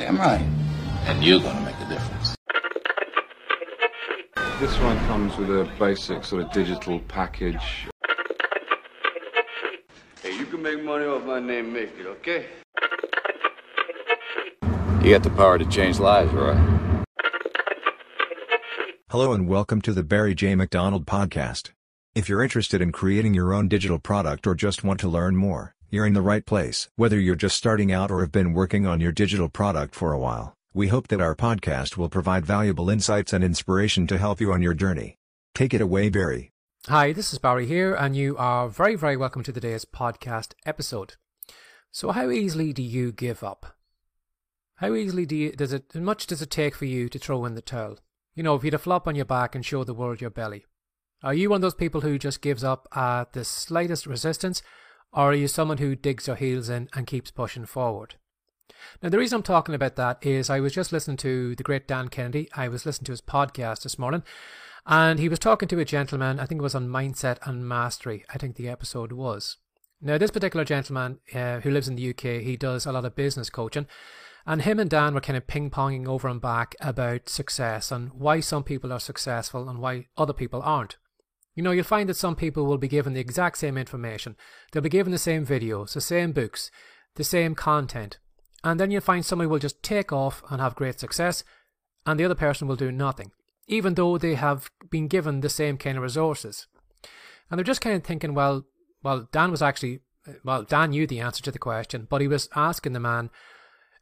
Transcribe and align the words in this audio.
Damn 0.00 0.16
right. 0.16 0.40
And 1.08 1.22
you're 1.22 1.40
gonna 1.40 1.60
make 1.60 1.76
a 1.76 1.86
difference. 1.90 2.34
This 4.58 4.74
one 4.78 4.96
comes 5.00 5.36
with 5.36 5.50
a 5.50 5.70
basic 5.78 6.24
sort 6.24 6.42
of 6.42 6.52
digital 6.52 7.00
package. 7.00 7.86
Hey, 10.22 10.38
you 10.38 10.46
can 10.46 10.62
make 10.62 10.82
money 10.82 11.04
off 11.04 11.24
my 11.24 11.38
name, 11.38 11.74
make 11.74 11.90
it, 11.98 12.06
okay? 12.06 12.46
You 15.04 15.10
got 15.10 15.22
the 15.22 15.34
power 15.36 15.58
to 15.58 15.66
change 15.66 15.98
lives, 15.98 16.32
Roy. 16.32 16.54
Hello 19.10 19.34
and 19.34 19.46
welcome 19.46 19.82
to 19.82 19.92
the 19.92 20.02
Barry 20.02 20.34
J. 20.34 20.54
McDonald 20.54 21.04
Podcast. 21.04 21.72
If 22.14 22.26
you're 22.26 22.42
interested 22.42 22.80
in 22.80 22.90
creating 22.90 23.34
your 23.34 23.52
own 23.52 23.68
digital 23.68 23.98
product 23.98 24.46
or 24.46 24.54
just 24.54 24.82
want 24.82 24.98
to 25.00 25.08
learn 25.08 25.36
more, 25.36 25.74
you're 25.90 26.06
in 26.06 26.14
the 26.14 26.22
right 26.22 26.46
place. 26.46 26.88
Whether 26.94 27.18
you're 27.18 27.34
just 27.34 27.56
starting 27.56 27.92
out 27.92 28.10
or 28.10 28.20
have 28.20 28.30
been 28.30 28.54
working 28.54 28.86
on 28.86 29.00
your 29.00 29.12
digital 29.12 29.48
product 29.48 29.94
for 29.94 30.12
a 30.12 30.18
while, 30.18 30.54
we 30.72 30.86
hope 30.86 31.08
that 31.08 31.20
our 31.20 31.34
podcast 31.34 31.96
will 31.96 32.08
provide 32.08 32.46
valuable 32.46 32.88
insights 32.88 33.32
and 33.32 33.42
inspiration 33.42 34.06
to 34.06 34.18
help 34.18 34.40
you 34.40 34.52
on 34.52 34.62
your 34.62 34.74
journey. 34.74 35.16
Take 35.54 35.74
it 35.74 35.80
away, 35.80 36.08
Barry. 36.08 36.52
Hi, 36.86 37.12
this 37.12 37.32
is 37.32 37.40
Barry 37.40 37.66
here, 37.66 37.94
and 37.94 38.16
you 38.16 38.36
are 38.38 38.68
very, 38.68 38.94
very 38.94 39.16
welcome 39.16 39.42
to 39.42 39.52
today's 39.52 39.84
podcast 39.84 40.54
episode. 40.64 41.16
So, 41.90 42.12
how 42.12 42.30
easily 42.30 42.72
do 42.72 42.82
you 42.82 43.10
give 43.10 43.42
up? 43.42 43.76
How 44.76 44.94
easily 44.94 45.26
do 45.26 45.34
you, 45.34 45.52
does 45.52 45.72
it, 45.72 45.86
How 45.92 46.00
much 46.00 46.26
does 46.26 46.40
it 46.40 46.50
take 46.50 46.76
for 46.76 46.84
you 46.84 47.08
to 47.08 47.18
throw 47.18 47.44
in 47.44 47.56
the 47.56 47.60
towel? 47.60 47.98
You 48.34 48.44
know, 48.44 48.54
if 48.54 48.62
you'd 48.62 48.74
a 48.74 48.78
flop 48.78 49.08
on 49.08 49.16
your 49.16 49.24
back 49.24 49.56
and 49.56 49.66
show 49.66 49.82
the 49.82 49.92
world 49.92 50.20
your 50.20 50.30
belly. 50.30 50.64
Are 51.22 51.34
you 51.34 51.50
one 51.50 51.56
of 51.56 51.62
those 51.62 51.74
people 51.74 52.00
who 52.00 52.18
just 52.18 52.40
gives 52.40 52.64
up 52.64 52.88
at 52.96 53.32
the 53.34 53.44
slightest 53.44 54.06
resistance, 54.06 54.62
or 55.12 55.30
are 55.30 55.34
you 55.34 55.48
someone 55.48 55.78
who 55.78 55.96
digs 55.96 56.26
your 56.26 56.36
heels 56.36 56.68
in 56.68 56.88
and 56.94 57.06
keeps 57.06 57.30
pushing 57.30 57.66
forward? 57.66 58.14
Now, 59.02 59.08
the 59.08 59.18
reason 59.18 59.36
I'm 59.36 59.42
talking 59.42 59.74
about 59.74 59.96
that 59.96 60.24
is 60.24 60.48
I 60.48 60.60
was 60.60 60.72
just 60.72 60.92
listening 60.92 61.16
to 61.18 61.54
the 61.56 61.62
great 61.62 61.86
Dan 61.86 62.08
Kennedy. 62.08 62.48
I 62.54 62.68
was 62.68 62.86
listening 62.86 63.06
to 63.06 63.12
his 63.12 63.20
podcast 63.20 63.82
this 63.82 63.98
morning, 63.98 64.22
and 64.86 65.18
he 65.18 65.28
was 65.28 65.38
talking 65.38 65.68
to 65.68 65.80
a 65.80 65.84
gentleman, 65.84 66.40
I 66.40 66.46
think 66.46 66.60
it 66.60 66.62
was 66.62 66.74
on 66.74 66.88
mindset 66.88 67.38
and 67.44 67.68
mastery, 67.68 68.24
I 68.32 68.38
think 68.38 68.56
the 68.56 68.68
episode 68.68 69.12
was. 69.12 69.56
Now, 70.00 70.16
this 70.16 70.30
particular 70.30 70.64
gentleman 70.64 71.18
uh, 71.34 71.60
who 71.60 71.70
lives 71.70 71.88
in 71.88 71.96
the 71.96 72.10
UK, 72.10 72.42
he 72.42 72.56
does 72.56 72.86
a 72.86 72.92
lot 72.92 73.04
of 73.04 73.14
business 73.14 73.50
coaching, 73.50 73.86
and 74.46 74.62
him 74.62 74.80
and 74.80 74.88
Dan 74.88 75.14
were 75.14 75.20
kind 75.20 75.36
of 75.36 75.46
ping 75.46 75.70
ponging 75.70 76.08
over 76.08 76.26
and 76.26 76.40
back 76.40 76.74
about 76.80 77.28
success 77.28 77.92
and 77.92 78.10
why 78.12 78.40
some 78.40 78.64
people 78.64 78.92
are 78.92 79.00
successful 79.00 79.68
and 79.68 79.78
why 79.80 80.06
other 80.16 80.32
people 80.32 80.62
aren't. 80.62 80.96
You 81.60 81.64
know, 81.64 81.72
you'll 81.72 81.84
find 81.84 82.08
that 82.08 82.16
some 82.16 82.36
people 82.36 82.64
will 82.64 82.78
be 82.78 82.88
given 82.88 83.12
the 83.12 83.20
exact 83.20 83.58
same 83.58 83.76
information. 83.76 84.34
They'll 84.72 84.82
be 84.82 84.88
given 84.88 85.12
the 85.12 85.18
same 85.18 85.44
videos, 85.44 85.92
the 85.92 86.00
same 86.00 86.32
books, 86.32 86.70
the 87.16 87.22
same 87.22 87.54
content. 87.54 88.18
And 88.64 88.80
then 88.80 88.90
you'll 88.90 89.02
find 89.02 89.22
somebody 89.22 89.46
will 89.46 89.58
just 89.58 89.82
take 89.82 90.10
off 90.10 90.42
and 90.48 90.58
have 90.58 90.74
great 90.74 90.98
success, 90.98 91.44
and 92.06 92.18
the 92.18 92.24
other 92.24 92.34
person 92.34 92.66
will 92.66 92.76
do 92.76 92.90
nothing, 92.90 93.32
even 93.66 93.92
though 93.92 94.16
they 94.16 94.36
have 94.36 94.70
been 94.90 95.06
given 95.06 95.42
the 95.42 95.50
same 95.50 95.76
kind 95.76 95.98
of 95.98 96.02
resources. 96.02 96.66
And 97.50 97.58
they're 97.58 97.62
just 97.62 97.82
kind 97.82 97.94
of 97.94 98.04
thinking, 98.04 98.32
well, 98.32 98.64
well, 99.02 99.28
Dan 99.30 99.50
was 99.50 99.60
actually, 99.60 100.00
well, 100.42 100.62
Dan 100.62 100.92
knew 100.92 101.06
the 101.06 101.20
answer 101.20 101.42
to 101.42 101.50
the 101.50 101.58
question, 101.58 102.06
but 102.08 102.22
he 102.22 102.26
was 102.26 102.48
asking 102.56 102.94
the 102.94 103.00
man, 103.00 103.28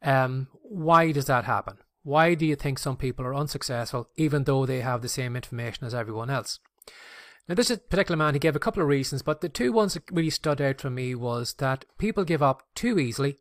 um, 0.01 0.47
why 0.62 1.11
does 1.11 1.27
that 1.27 1.47
happen? 1.47 1.79
Why 2.05 2.34
do 2.34 2.47
you 2.47 2.55
think 2.55 2.79
some 2.79 2.97
people 2.97 3.27
are 3.27 3.34
unsuccessful 3.34 4.11
even 4.14 4.45
though 4.45 4.64
they 4.64 4.81
have 4.83 5.03
the 5.03 5.09
same 5.09 5.34
information 5.34 5.89
as 5.89 5.92
everyone 5.92 6.31
else? 6.31 6.61
Now, 7.48 7.54
this 7.54 7.74
particular 7.74 8.16
man, 8.16 8.34
he 8.34 8.41
gave 8.41 8.56
a 8.56 8.60
couple 8.60 8.82
of 8.82 8.88
reasons, 8.88 9.22
but 9.22 9.41
the 9.41 9.48
two 9.48 9.72
ones 9.72 9.94
that 9.94 10.10
really 10.10 10.30
stood 10.30 10.60
out 10.60 10.80
for 10.80 10.91
me 10.91 11.14
was 11.14 11.55
that 11.55 11.86
people 11.96 12.24
give 12.24 12.42
up 12.42 12.62
too 12.74 12.98
easily 12.98 13.38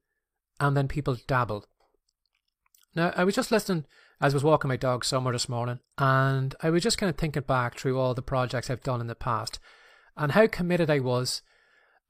and 0.60 0.78
then 0.78 0.88
people 0.88 1.18
dabble. 1.28 1.66
Now, 2.96 3.12
I 3.16 3.26
was 3.26 3.36
just 3.36 3.52
listening 3.52 3.86
as 4.22 4.34
I 4.34 4.38
was 4.38 4.44
walking 4.44 4.70
my 4.70 4.78
dog 4.78 5.06
somewhere 5.06 5.34
this 5.34 5.50
morning, 5.50 5.80
and 5.98 6.56
I 6.64 6.70
was 6.70 6.82
just 6.82 6.98
kind 6.98 7.10
of 7.10 7.18
thinking 7.18 7.44
back 7.44 7.78
through 7.78 8.00
all 8.00 8.14
the 8.14 8.22
projects 8.22 8.70
I've 8.70 8.82
done 8.82 9.02
in 9.02 9.08
the 9.08 9.14
past 9.14 9.60
and 10.16 10.32
how 10.32 10.48
committed 10.48 10.90
I 10.90 11.00
was 11.00 11.42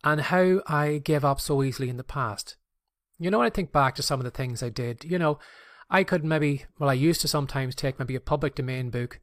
and 0.03 0.21
how 0.21 0.61
I 0.67 0.99
gave 1.03 1.25
up 1.25 1.41
so 1.41 1.63
easily 1.63 1.89
in 1.89 1.97
the 1.97 2.03
past. 2.03 2.55
You 3.19 3.31
know, 3.31 3.39
when 3.39 3.47
I 3.47 3.49
think 3.49 3.71
back 3.71 3.95
to 3.95 4.03
some 4.03 4.19
of 4.19 4.23
the 4.23 4.31
things 4.31 4.61
I 4.61 4.69
did, 4.69 5.03
you 5.03 5.17
know, 5.17 5.39
I 5.89 6.03
could 6.03 6.23
maybe, 6.23 6.65
well, 6.79 6.89
I 6.89 6.93
used 6.93 7.21
to 7.21 7.27
sometimes 7.27 7.75
take 7.75 7.97
maybe 7.97 8.15
a 8.15 8.21
public 8.21 8.55
domain 8.55 8.89
book, 8.89 9.19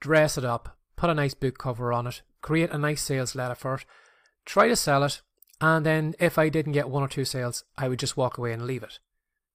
dress 0.00 0.36
it 0.36 0.44
up, 0.44 0.75
put 0.96 1.10
a 1.10 1.14
nice 1.14 1.34
book 1.34 1.58
cover 1.58 1.92
on 1.92 2.06
it, 2.06 2.22
create 2.42 2.70
a 2.70 2.78
nice 2.78 3.02
sales 3.02 3.34
letter 3.34 3.54
for 3.54 3.74
it, 3.74 3.84
try 4.44 4.68
to 4.68 4.76
sell 4.76 5.04
it, 5.04 5.22
and 5.60 5.86
then 5.86 6.14
if 6.18 6.38
I 6.38 6.48
didn't 6.48 6.72
get 6.72 6.88
one 6.88 7.02
or 7.02 7.08
two 7.08 7.24
sales, 7.24 7.64
I 7.76 7.88
would 7.88 7.98
just 7.98 8.16
walk 8.16 8.38
away 8.38 8.52
and 8.52 8.66
leave 8.66 8.82
it. 8.82 8.98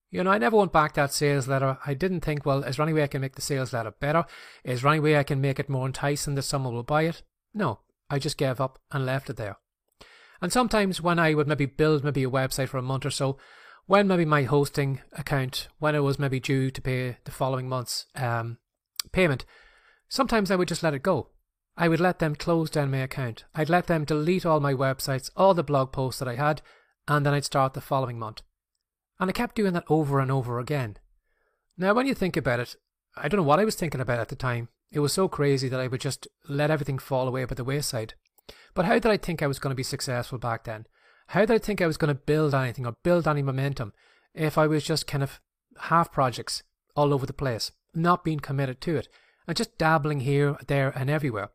You 0.09 0.23
know, 0.23 0.31
I 0.31 0.39
never 0.39 0.57
went 0.57 0.73
back 0.73 0.93
that 0.95 1.13
sales 1.13 1.47
letter. 1.47 1.77
I 1.85 1.93
didn't 1.93 2.19
think, 2.19 2.45
well, 2.45 2.63
is 2.63 2.75
there 2.75 2.83
any 2.83 2.93
way 2.93 3.03
I 3.03 3.07
can 3.07 3.21
make 3.21 3.35
the 3.35 3.41
sales 3.41 3.71
letter 3.71 3.91
better? 3.91 4.25
Is 4.63 4.81
there 4.81 4.91
any 4.91 4.99
way 4.99 5.17
I 5.17 5.23
can 5.23 5.39
make 5.39 5.57
it 5.57 5.69
more 5.69 5.85
enticing 5.85 6.35
that 6.35 6.41
someone 6.41 6.73
will 6.73 6.83
buy 6.83 7.03
it? 7.03 7.23
No, 7.53 7.79
I 8.09 8.19
just 8.19 8.37
gave 8.37 8.59
up 8.59 8.79
and 8.91 9.05
left 9.05 9.29
it 9.29 9.37
there. 9.37 9.57
And 10.41 10.51
sometimes 10.51 11.01
when 11.01 11.17
I 11.17 11.33
would 11.33 11.47
maybe 11.47 11.65
build 11.65 12.03
maybe 12.03 12.23
a 12.23 12.29
website 12.29 12.67
for 12.67 12.77
a 12.77 12.81
month 12.81 13.05
or 13.05 13.11
so, 13.11 13.37
when 13.85 14.07
maybe 14.07 14.25
my 14.25 14.43
hosting 14.43 15.01
account, 15.13 15.69
when 15.79 15.95
it 15.95 15.99
was 15.99 16.19
maybe 16.19 16.39
due 16.39 16.71
to 16.71 16.81
pay 16.81 17.17
the 17.23 17.31
following 17.31 17.69
month's 17.69 18.05
um, 18.15 18.57
payment, 19.13 19.45
sometimes 20.11 20.51
I 20.51 20.57
would 20.57 20.67
just 20.67 20.83
let 20.83 20.93
it 20.93 21.01
go. 21.01 21.29
I 21.77 21.87
would 21.87 22.01
let 22.01 22.19
them 22.19 22.35
close 22.35 22.69
down 22.69 22.91
my 22.91 22.97
account. 22.97 23.45
I'd 23.55 23.69
let 23.69 23.87
them 23.87 24.03
delete 24.03 24.45
all 24.45 24.59
my 24.59 24.73
websites, 24.73 25.31
all 25.37 25.53
the 25.53 25.63
blog 25.63 25.93
posts 25.93 26.19
that 26.19 26.27
I 26.27 26.35
had, 26.35 26.61
and 27.07 27.25
then 27.25 27.33
I'd 27.33 27.45
start 27.45 27.73
the 27.73 27.81
following 27.81 28.19
month. 28.19 28.41
And 29.19 29.29
I 29.29 29.33
kept 29.33 29.55
doing 29.55 29.73
that 29.73 29.85
over 29.89 30.19
and 30.19 30.29
over 30.29 30.59
again. 30.59 30.97
Now, 31.77 31.93
when 31.93 32.07
you 32.07 32.13
think 32.13 32.35
about 32.35 32.59
it, 32.59 32.75
I 33.15 33.29
don't 33.29 33.37
know 33.37 33.43
what 33.43 33.59
I 33.59 33.65
was 33.65 33.75
thinking 33.75 34.01
about 34.01 34.19
at 34.19 34.27
the 34.27 34.35
time. 34.35 34.67
It 34.91 34.99
was 34.99 35.13
so 35.13 35.29
crazy 35.29 35.69
that 35.69 35.79
I 35.79 35.87
would 35.87 36.01
just 36.01 36.27
let 36.47 36.69
everything 36.69 36.99
fall 36.99 37.27
away 37.27 37.45
by 37.45 37.55
the 37.55 37.63
wayside. 37.63 38.15
But 38.73 38.85
how 38.85 38.95
did 38.95 39.07
I 39.07 39.17
think 39.17 39.41
I 39.41 39.47
was 39.47 39.59
going 39.59 39.71
to 39.71 39.75
be 39.75 39.83
successful 39.83 40.37
back 40.37 40.65
then? 40.65 40.87
How 41.27 41.41
did 41.41 41.51
I 41.51 41.57
think 41.57 41.81
I 41.81 41.87
was 41.87 41.97
going 41.97 42.13
to 42.13 42.21
build 42.21 42.53
anything 42.53 42.85
or 42.85 42.97
build 43.03 43.27
any 43.27 43.41
momentum 43.41 43.93
if 44.33 44.57
I 44.57 44.67
was 44.67 44.83
just 44.83 45.07
kind 45.07 45.23
of 45.23 45.39
half 45.83 46.11
projects 46.11 46.63
all 46.95 47.13
over 47.13 47.25
the 47.25 47.33
place, 47.33 47.71
not 47.95 48.25
being 48.25 48.41
committed 48.41 48.81
to 48.81 48.97
it, 48.97 49.07
and 49.47 49.57
just 49.57 49.77
dabbling 49.77 50.21
here, 50.21 50.57
there, 50.67 50.89
and 50.95 51.09
everywhere? 51.09 51.49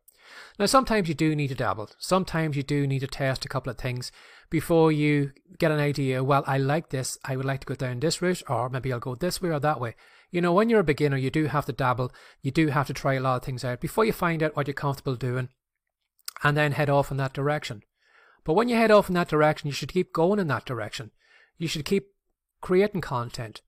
Now, 0.59 0.65
sometimes 0.65 1.07
you 1.07 1.13
do 1.13 1.35
need 1.35 1.47
to 1.49 1.55
dabble. 1.55 1.89
Sometimes 1.99 2.57
you 2.57 2.63
do 2.63 2.85
need 2.85 2.99
to 2.99 3.07
test 3.07 3.45
a 3.45 3.47
couple 3.47 3.71
of 3.71 3.77
things 3.77 4.11
before 4.49 4.91
you 4.91 5.31
get 5.57 5.71
an 5.71 5.79
idea. 5.79 6.23
Well, 6.23 6.43
I 6.47 6.57
like 6.57 6.89
this. 6.89 7.17
I 7.23 7.35
would 7.35 7.45
like 7.45 7.61
to 7.61 7.67
go 7.67 7.75
down 7.75 7.99
this 7.99 8.21
route, 8.21 8.43
or 8.49 8.69
maybe 8.69 8.91
I'll 8.91 8.99
go 8.99 9.15
this 9.15 9.41
way 9.41 9.49
or 9.49 9.59
that 9.59 9.79
way. 9.79 9.95
You 10.31 10.41
know, 10.41 10.53
when 10.53 10.69
you're 10.69 10.81
a 10.81 10.85
beginner, 10.85 11.17
you 11.17 11.29
do 11.29 11.45
have 11.45 11.65
to 11.65 11.71
dabble. 11.71 12.11
You 12.41 12.51
do 12.51 12.67
have 12.67 12.87
to 12.87 12.93
try 12.93 13.13
a 13.13 13.21
lot 13.21 13.37
of 13.37 13.43
things 13.43 13.63
out 13.63 13.79
before 13.79 14.03
you 14.03 14.11
find 14.11 14.43
out 14.43 14.55
what 14.55 14.67
you're 14.67 14.73
comfortable 14.73 15.15
doing 15.15 15.49
and 16.43 16.57
then 16.57 16.73
head 16.73 16.89
off 16.89 17.11
in 17.11 17.17
that 17.17 17.33
direction. 17.33 17.83
But 18.43 18.53
when 18.53 18.69
you 18.69 18.75
head 18.75 18.91
off 18.91 19.09
in 19.09 19.15
that 19.15 19.29
direction, 19.29 19.67
you 19.67 19.73
should 19.73 19.91
keep 19.91 20.13
going 20.13 20.39
in 20.39 20.47
that 20.47 20.65
direction. 20.65 21.11
You 21.57 21.67
should 21.67 21.85
keep 21.85 22.07
creating 22.61 23.01
content, 23.01 23.61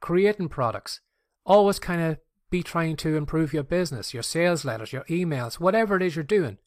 creating 0.00 0.48
products, 0.48 1.00
always 1.44 1.78
kind 1.78 2.00
of 2.00 2.18
be 2.50 2.62
trying 2.62 2.96
to 2.96 3.16
improve 3.16 3.52
your 3.52 3.62
business, 3.62 4.14
your 4.14 4.22
sales 4.22 4.64
letters, 4.64 4.92
your 4.92 5.04
emails, 5.04 5.54
whatever 5.54 5.96
it 5.96 6.02
is 6.02 6.14
you're 6.14 6.24
doing. 6.24 6.58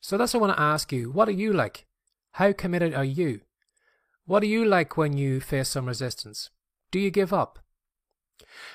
So 0.00 0.16
that's 0.16 0.34
what 0.34 0.40
I 0.40 0.46
want 0.46 0.56
to 0.56 0.62
ask 0.62 0.92
you. 0.92 1.10
What 1.10 1.28
are 1.28 1.32
you 1.32 1.52
like? 1.52 1.86
How 2.32 2.52
committed 2.52 2.94
are 2.94 3.04
you? 3.04 3.40
What 4.26 4.42
are 4.42 4.46
you 4.46 4.64
like 4.64 4.96
when 4.96 5.16
you 5.16 5.40
face 5.40 5.70
some 5.70 5.86
resistance? 5.86 6.50
Do 6.90 6.98
you 6.98 7.10
give 7.10 7.32
up? 7.32 7.58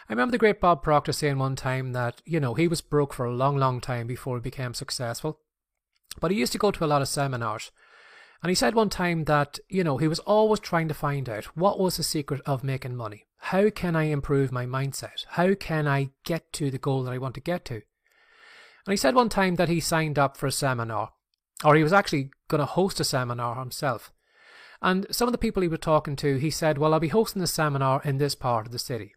I 0.10 0.14
remember 0.14 0.32
the 0.32 0.38
great 0.38 0.60
Bob 0.60 0.82
Proctor 0.82 1.12
saying 1.12 1.38
one 1.38 1.56
time 1.56 1.94
that, 1.94 2.22
you 2.26 2.40
know, 2.40 2.56
he 2.56 2.68
was 2.68 2.82
broke 2.82 3.14
for 3.14 3.26
a 3.26 3.34
long, 3.34 3.58
long 3.58 3.80
time 3.80 4.08
before 4.08 4.38
he 4.38 4.42
became 4.42 4.74
successful. 4.74 5.40
But 6.20 6.32
he 6.32 6.38
used 6.38 6.52
to 6.54 6.58
go 6.58 6.72
to 6.72 6.84
a 6.84 6.88
lot 6.88 7.02
of 7.02 7.08
seminars 7.08 7.72
and 8.42 8.50
he 8.50 8.56
said 8.56 8.74
one 8.74 8.90
time 8.90 9.26
that, 9.26 9.60
you 9.70 9.84
know, 9.84 9.98
he 9.98 10.08
was 10.08 10.20
always 10.20 10.60
trying 10.60 10.88
to 10.88 10.94
find 10.94 11.30
out 11.30 11.46
what 11.56 11.80
was 11.80 11.98
the 11.98 12.04
secret 12.04 12.42
of 12.46 12.64
making 12.64 12.96
money. 12.96 13.28
How 13.52 13.70
can 13.70 13.98
I 13.98 14.04
improve 14.04 14.54
my 14.54 14.66
mindset? 14.66 15.26
How 15.32 15.56
can 15.56 15.86
I 15.86 16.12
get 16.24 16.54
to 16.54 16.72
the 16.72 16.78
goal 16.78 17.04
that 17.04 17.12
I 17.12 17.18
want 17.18 17.36
to 17.36 17.42
get 17.42 17.66
to? 17.66 17.74
And 17.74 18.92
he 18.92 18.96
said 18.96 19.14
one 19.14 19.28
time 19.28 19.56
that 19.56 19.68
he 19.68 19.82
signed 19.82 20.18
up 20.18 20.38
for 20.38 20.48
a 20.48 20.54
seminar, 20.54 21.12
or 21.62 21.76
he 21.76 21.84
was 21.84 21.92
actually 21.92 22.32
going 22.48 22.60
to 22.60 22.66
host 22.66 23.02
a 23.02 23.04
seminar 23.04 23.60
himself. 23.60 24.14
And 24.82 25.06
some 25.12 25.28
of 25.28 25.34
the 25.34 25.38
people 25.38 25.62
he 25.62 25.68
was 25.68 25.80
talking 25.82 26.16
to, 26.16 26.38
he 26.38 26.50
said, 26.50 26.78
Well, 26.78 26.94
I'll 26.94 27.02
be 27.02 27.10
hosting 27.10 27.42
a 27.42 27.48
seminar 27.48 28.02
in 28.06 28.20
this 28.20 28.36
part 28.36 28.68
of 28.68 28.72
the 28.72 28.80
city. 28.80 29.16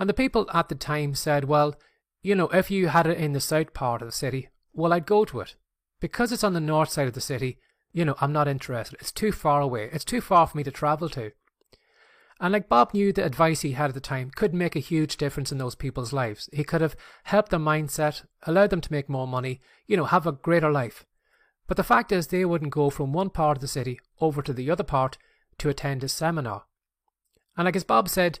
And 0.00 0.08
the 0.08 0.14
people 0.14 0.48
at 0.54 0.70
the 0.70 0.74
time 0.74 1.14
said, 1.14 1.44
Well, 1.44 1.74
you 2.22 2.34
know, 2.34 2.48
if 2.48 2.70
you 2.70 2.88
had 2.88 3.06
it 3.06 3.18
in 3.18 3.34
the 3.34 3.40
south 3.40 3.74
part 3.74 4.00
of 4.00 4.08
the 4.08 4.12
city, 4.12 4.48
well, 4.72 4.94
I'd 4.94 5.04
go 5.04 5.26
to 5.26 5.40
it. 5.40 5.56
Because 6.00 6.32
it's 6.32 6.44
on 6.44 6.54
the 6.54 6.58
north 6.60 6.88
side 6.88 7.06
of 7.06 7.12
the 7.12 7.20
city, 7.20 7.58
you 7.92 8.06
know, 8.06 8.16
I'm 8.18 8.32
not 8.32 8.48
interested. 8.48 8.96
It's 8.98 9.12
too 9.12 9.30
far 9.30 9.60
away. 9.60 9.90
It's 9.92 10.06
too 10.06 10.22
far 10.22 10.46
for 10.46 10.56
me 10.56 10.64
to 10.64 10.70
travel 10.70 11.10
to. 11.10 11.32
And 12.38 12.52
like 12.52 12.68
Bob 12.68 12.92
knew 12.92 13.12
the 13.12 13.24
advice 13.24 13.62
he 13.62 13.72
had 13.72 13.88
at 13.88 13.94
the 13.94 14.00
time 14.00 14.30
could 14.30 14.52
make 14.52 14.76
a 14.76 14.80
huge 14.80 15.16
difference 15.16 15.50
in 15.50 15.58
those 15.58 15.74
people's 15.74 16.12
lives. 16.12 16.50
He 16.52 16.64
could 16.64 16.82
have 16.82 16.96
helped 17.24 17.50
their 17.50 17.60
mindset, 17.60 18.24
allowed 18.46 18.70
them 18.70 18.82
to 18.82 18.92
make 18.92 19.08
more 19.08 19.26
money, 19.26 19.60
you 19.86 19.96
know, 19.96 20.04
have 20.04 20.26
a 20.26 20.32
greater 20.32 20.70
life. 20.70 21.06
But 21.66 21.78
the 21.78 21.82
fact 21.82 22.12
is, 22.12 22.26
they 22.26 22.44
wouldn't 22.44 22.72
go 22.72 22.90
from 22.90 23.12
one 23.12 23.30
part 23.30 23.56
of 23.56 23.62
the 23.62 23.68
city 23.68 23.98
over 24.20 24.42
to 24.42 24.52
the 24.52 24.70
other 24.70 24.84
part 24.84 25.16
to 25.58 25.68
attend 25.68 26.02
his 26.02 26.12
seminar. 26.12 26.64
And 27.56 27.64
like 27.64 27.76
as 27.76 27.84
Bob 27.84 28.08
said, 28.08 28.38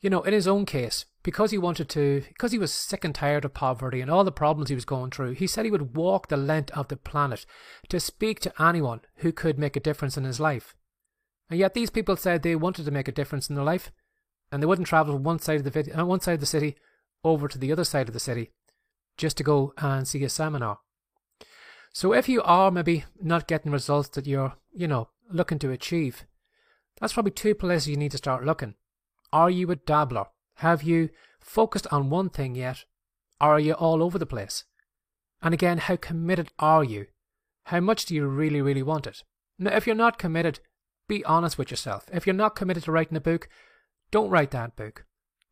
you 0.00 0.10
know, 0.10 0.22
in 0.22 0.32
his 0.32 0.46
own 0.46 0.64
case, 0.64 1.06
because 1.22 1.50
he 1.50 1.58
wanted 1.58 1.88
to, 1.90 2.22
because 2.28 2.52
he 2.52 2.58
was 2.58 2.72
sick 2.72 3.02
and 3.02 3.14
tired 3.14 3.44
of 3.44 3.54
poverty 3.54 4.00
and 4.00 4.10
all 4.10 4.24
the 4.24 4.30
problems 4.30 4.68
he 4.68 4.74
was 4.74 4.84
going 4.84 5.10
through, 5.10 5.32
he 5.32 5.46
said 5.46 5.64
he 5.64 5.70
would 5.70 5.96
walk 5.96 6.28
the 6.28 6.36
length 6.36 6.70
of 6.72 6.88
the 6.88 6.96
planet 6.96 7.46
to 7.88 7.98
speak 7.98 8.40
to 8.40 8.62
anyone 8.62 9.00
who 9.16 9.32
could 9.32 9.58
make 9.58 9.74
a 9.74 9.80
difference 9.80 10.16
in 10.16 10.24
his 10.24 10.38
life. 10.38 10.76
And 11.50 11.58
yet 11.58 11.74
these 11.74 11.90
people 11.90 12.16
said 12.16 12.42
they 12.42 12.56
wanted 12.56 12.84
to 12.84 12.90
make 12.90 13.08
a 13.08 13.12
difference 13.12 13.48
in 13.48 13.54
their 13.54 13.64
life, 13.64 13.90
and 14.52 14.62
they 14.62 14.66
wouldn't 14.66 14.88
travel 14.88 15.16
one 15.16 15.38
side 15.38 15.64
of 15.64 15.72
the 15.72 16.00
uh, 16.00 16.04
one 16.04 16.20
side 16.20 16.34
of 16.34 16.40
the 16.40 16.46
city 16.46 16.76
over 17.24 17.48
to 17.48 17.58
the 17.58 17.72
other 17.72 17.84
side 17.84 18.08
of 18.08 18.14
the 18.14 18.20
city 18.20 18.50
just 19.16 19.36
to 19.36 19.42
go 19.42 19.72
and 19.78 20.06
see 20.06 20.22
a 20.24 20.28
seminar. 20.28 20.78
So 21.92 22.12
if 22.12 22.28
you 22.28 22.42
are 22.42 22.70
maybe 22.70 23.04
not 23.20 23.48
getting 23.48 23.72
results 23.72 24.08
that 24.10 24.26
you're, 24.26 24.54
you 24.72 24.86
know, 24.86 25.08
looking 25.30 25.58
to 25.60 25.70
achieve, 25.70 26.26
that's 27.00 27.12
probably 27.12 27.32
two 27.32 27.54
places 27.54 27.88
you 27.88 27.96
need 27.96 28.12
to 28.12 28.18
start 28.18 28.44
looking. 28.44 28.74
Are 29.32 29.50
you 29.50 29.70
a 29.70 29.76
dabbler? 29.76 30.26
Have 30.56 30.82
you 30.82 31.10
focused 31.40 31.86
on 31.90 32.10
one 32.10 32.28
thing 32.28 32.54
yet? 32.54 32.84
Or 33.40 33.50
are 33.50 33.60
you 33.60 33.72
all 33.72 34.02
over 34.02 34.18
the 34.18 34.26
place? 34.26 34.64
And 35.42 35.54
again, 35.54 35.78
how 35.78 35.96
committed 35.96 36.50
are 36.58 36.82
you? 36.82 37.06
How 37.64 37.80
much 37.80 38.06
do 38.06 38.14
you 38.14 38.26
really, 38.26 38.60
really 38.60 38.82
want 38.82 39.06
it? 39.06 39.22
Now, 39.58 39.76
if 39.76 39.86
you're 39.86 39.96
not 39.96 40.18
committed, 40.18 40.60
be 41.08 41.24
honest 41.24 41.58
with 41.58 41.70
yourself. 41.70 42.04
If 42.12 42.26
you're 42.26 42.34
not 42.34 42.54
committed 42.54 42.84
to 42.84 42.92
writing 42.92 43.16
a 43.16 43.20
book, 43.20 43.48
don't 44.10 44.30
write 44.30 44.50
that 44.52 44.76
book. 44.76 45.04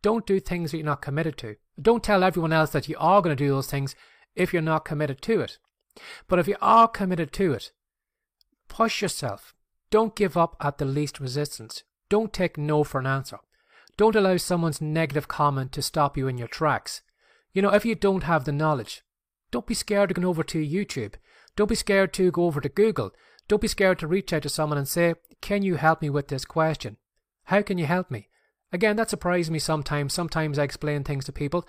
Don't 0.03 0.27
do 0.27 0.39
things 0.39 0.71
that 0.71 0.77
you're 0.77 0.87
not 0.87 1.03
committed 1.03 1.37
to. 1.39 1.57
Don't 1.81 2.05
tell 2.05 2.23
everyone 2.23 2.53
else 2.53 2.71
that 2.71 2.89
you 2.89 2.97
are 2.99 3.21
going 3.21 3.37
to 3.37 3.45
do 3.45 3.51
those 3.51 3.67
things 3.67 3.95
if 4.35 4.53
you're 4.53 4.63
not 4.63 4.85
committed 4.85 5.21
to 5.23 5.41
it. 5.41 5.59
But 6.29 6.39
if 6.39 6.47
you 6.47 6.57
are 6.61 6.87
committed 6.87 7.33
to 7.33 7.53
it, 7.55 7.73
push 8.69 9.03
yourself. 9.03 9.55
Don't 9.91 10.15
give 10.15 10.37
up 10.37 10.57
at 10.61 10.79
the 10.79 10.85
least 10.85 11.21
resistance. 11.21 11.83
Don't 12.09 12.33
take 12.33 12.59
no 12.59 12.85
for 12.85 13.01
an 13.01 13.07
answer. 13.07 13.39
Don't 13.97 14.17
allow 14.17 14.37
someone's 14.37 14.81
negative 14.81 15.27
comment 15.27 15.73
to 15.73 15.83
stop 15.83 16.17
you 16.17 16.29
in 16.29 16.39
your 16.39 16.49
tracks. 16.49 17.03
You 17.53 17.63
know, 17.63 17.73
if 17.73 17.87
you 17.87 17.95
don't 17.95 18.25
have 18.25 18.45
the 18.45 18.53
knowledge, 18.53 19.03
don't 19.51 19.67
be 19.67 19.75
scared 19.75 20.11
to 20.11 20.21
go 20.21 20.29
over 20.29 20.43
to 20.45 20.67
YouTube. 20.67 21.15
Don't 21.57 21.69
be 21.69 21.75
scared 21.75 22.13
to 22.15 22.31
go 22.31 22.45
over 22.45 22.61
to 22.61 22.69
Google. 22.69 23.13
Don't 23.49 23.63
be 23.63 23.69
scared 23.69 23.99
to 24.01 24.07
reach 24.07 24.33
out 24.33 24.43
to 24.43 24.49
someone 24.49 24.79
and 24.79 24.89
say, 24.89 25.15
Can 25.41 25.63
you 25.63 25.77
help 25.77 26.03
me 26.03 26.11
with 26.11 26.29
this 26.29 26.45
question? 26.45 26.97
How 27.45 27.63
can 27.63 27.79
you 27.79 27.87
help 27.87 28.11
me? 28.11 28.29
Again, 28.73 28.97
that 28.97 29.11
surprises 29.11 29.51
me 29.51 29.61
sometimes. 29.61 30.13
Sometimes 30.13 30.59
I 30.59 30.65
explain 30.65 31.05
things 31.05 31.25
to 31.27 31.33
people, 31.33 31.67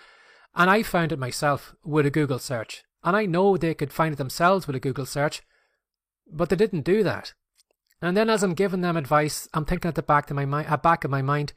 and 0.56 0.70
I 0.70 0.82
found 0.82 1.12
it 1.12 1.20
myself 1.20 1.76
with 1.84 2.06
a 2.06 2.12
Google 2.12 2.40
search. 2.40 2.84
And 3.04 3.16
I 3.16 3.26
know 3.26 3.56
they 3.58 3.76
could 3.76 3.94
find 3.94 4.14
it 4.14 4.18
themselves 4.18 4.66
with 4.66 4.76
a 4.76 4.80
Google 4.80 5.06
search, 5.06 5.44
but 6.32 6.50
they 6.50 6.56
didn't 6.56 6.82
do 6.82 7.04
that. 7.04 7.34
And 8.02 8.18
then 8.18 8.30
as 8.30 8.44
I'm 8.44 8.56
giving 8.56 8.82
them 8.82 8.98
advice, 8.98 9.48
I'm 9.54 9.66
thinking 9.66 9.90
at 9.90 9.96
the 9.96 10.02
back 10.02 10.30
of 10.30 10.36
my 10.36 10.46
mind, 10.46 10.68
at 10.68 10.84
back 10.84 11.04
of 11.04 11.12
my 11.12 11.22
mind, 11.22 11.54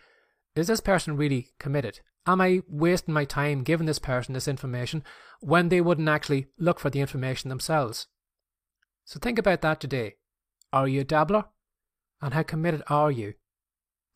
is 0.55 0.67
this 0.67 0.81
person 0.81 1.17
really 1.17 1.53
committed? 1.59 2.01
Am 2.27 2.41
I 2.41 2.63
wasting 2.69 3.15
my 3.15 3.25
time 3.25 3.63
giving 3.63 3.87
this 3.87 3.99
person 3.99 4.35
this 4.35 4.49
information 4.49 5.03
when 5.41 5.71
they 5.71 5.81
wouldn't 5.81 6.09
actually 6.09 6.49
look 6.59 6.79
for 6.79 6.91
the 6.91 7.01
information 7.01 7.49
themselves? 7.49 8.07
So 9.11 9.19
think 9.19 9.41
about 9.41 9.61
that 9.63 9.81
today. 9.81 10.15
Are 10.73 10.87
you 10.87 11.01
a 11.01 11.05
dabbler? 11.05 11.47
And 12.23 12.33
how 12.33 12.45
committed 12.45 12.85
are 12.87 13.11
you? 13.11 13.35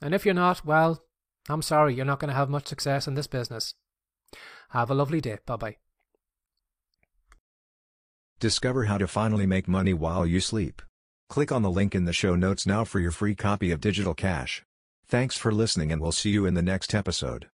And 0.00 0.14
if 0.14 0.24
you're 0.24 0.34
not, 0.34 0.64
well, 0.64 1.02
I'm 1.48 1.62
sorry, 1.62 1.96
you're 1.96 2.04
not 2.04 2.20
going 2.20 2.28
to 2.28 2.36
have 2.36 2.48
much 2.48 2.68
success 2.68 3.08
in 3.08 3.14
this 3.14 3.26
business. 3.26 3.74
Have 4.68 4.92
a 4.92 4.94
lovely 4.94 5.20
day. 5.20 5.38
Bye 5.46 5.56
bye. 5.56 5.76
Discover 8.38 8.84
how 8.84 8.98
to 8.98 9.08
finally 9.08 9.46
make 9.46 9.66
money 9.66 9.94
while 9.94 10.24
you 10.24 10.38
sleep. 10.38 10.80
Click 11.28 11.50
on 11.50 11.62
the 11.62 11.72
link 11.72 11.96
in 11.96 12.04
the 12.04 12.12
show 12.12 12.36
notes 12.36 12.64
now 12.64 12.84
for 12.84 13.00
your 13.00 13.10
free 13.10 13.34
copy 13.34 13.72
of 13.72 13.80
Digital 13.80 14.14
Cash. 14.14 14.64
Thanks 15.08 15.36
for 15.36 15.50
listening 15.50 15.90
and 15.90 16.00
we'll 16.00 16.12
see 16.12 16.30
you 16.30 16.46
in 16.46 16.54
the 16.54 16.62
next 16.62 16.94
episode. 16.94 17.42